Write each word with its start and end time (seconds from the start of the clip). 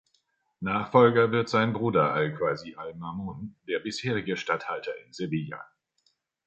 Nachfolger 0.61 1.31
wird 1.31 1.47
sein 1.47 1.73
Bruder 1.73 2.11
al-Qasim 2.11 2.75
al-Ma'mun, 2.79 3.55
der 3.67 3.77
bisherige 3.77 4.35
Statthalter 4.35 4.93
in 5.05 5.13
Sevilla. 5.13 5.63